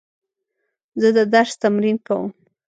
[1.01, 2.27] زه د درس تمرین کوم.